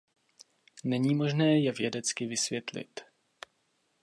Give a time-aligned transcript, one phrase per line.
[0.83, 2.99] Není možné je vědecky vysvětlit.